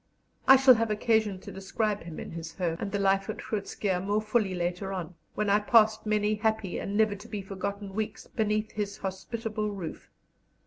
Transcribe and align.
I 0.47 0.55
shall 0.55 0.73
have 0.73 0.89
occasion 0.89 1.39
to 1.41 1.51
describe 1.51 2.01
him 2.01 2.19
in 2.19 2.31
his 2.31 2.55
home, 2.55 2.77
and 2.79 2.91
the 2.91 2.97
life 2.97 3.29
at 3.29 3.37
Groot 3.37 3.65
Schuurr, 3.67 4.03
more 4.03 4.19
fully 4.19 4.55
later 4.55 4.91
on, 4.91 5.13
when 5.35 5.47
I 5.47 5.59
passed 5.59 6.07
many 6.07 6.33
happy 6.33 6.79
and 6.79 6.97
never 6.97 7.13
to 7.13 7.27
be 7.27 7.43
forgotten 7.43 7.93
weeks 7.93 8.25
beneath 8.25 8.71
his 8.71 8.97
hospitable 8.97 9.69
roof. 9.69 10.09